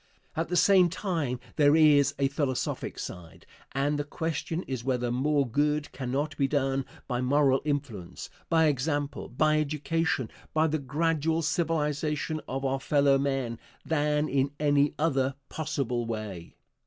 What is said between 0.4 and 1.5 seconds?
the same time,